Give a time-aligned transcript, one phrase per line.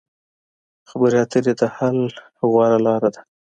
[0.89, 1.97] خبرې اترې د حل
[2.51, 3.21] غوره لار ده.